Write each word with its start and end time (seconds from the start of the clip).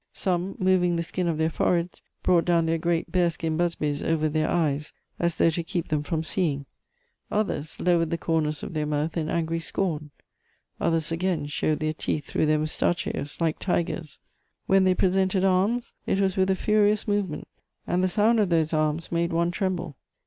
Some, 0.13 0.55
moving 0.57 0.95
the 0.95 1.03
skin 1.03 1.27
of 1.27 1.37
their 1.37 1.51
foreheads, 1.51 2.01
brought 2.23 2.43
down 2.43 2.65
their 2.65 2.79
great 2.79 3.11
bear 3.11 3.29
skin 3.29 3.55
busbies 3.55 4.01
over 4.01 4.27
their 4.27 4.49
eyes, 4.49 4.93
as 5.19 5.37
though 5.37 5.51
to 5.51 5.61
keep 5.61 5.89
them 5.89 6.01
from 6.01 6.23
seeing; 6.23 6.65
others 7.29 7.79
lowered 7.79 8.09
the 8.09 8.17
corners 8.17 8.63
of 8.63 8.73
their 8.73 8.87
mouth 8.87 9.15
in 9.15 9.29
angry 9.29 9.59
scorn; 9.59 10.09
others 10.79 11.11
again 11.11 11.45
showed 11.45 11.81
their 11.81 11.93
teeth 11.93 12.25
through 12.25 12.47
their 12.47 12.57
mustachios, 12.57 13.39
like 13.39 13.59
tigers. 13.59 14.17
When 14.65 14.85
they 14.85 14.95
presented 14.95 15.45
arms, 15.45 15.93
it 16.07 16.19
was 16.19 16.35
with 16.35 16.49
a 16.49 16.55
furious 16.55 17.07
movement, 17.07 17.47
and 17.85 18.03
the 18.03 18.07
sound 18.07 18.39
of 18.39 18.49
those 18.49 18.73
arms 18.73 19.11
made 19.11 19.31
one 19.31 19.51
tremble. 19.51 19.97